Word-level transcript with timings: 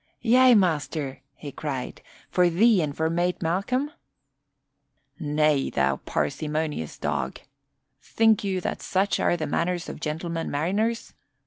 "Yea, 0.23 0.55
master," 0.55 1.21
he 1.35 1.51
cried, 1.51 2.01
"for 2.31 2.49
thee 2.49 2.81
and 2.81 2.97
for 2.97 3.07
Mate 3.07 3.39
Malcolm?" 3.39 3.91
"Nay, 5.19 5.69
thou 5.69 5.97
parsimonious 5.97 6.97
dog! 6.97 7.39
Think 8.01 8.43
you 8.43 8.61
that 8.61 8.81
such 8.81 9.19
are 9.19 9.37
the 9.37 9.45
manners 9.45 9.89
of 9.89 9.99
gentlemen 9.99 10.49
mariners? 10.49 11.13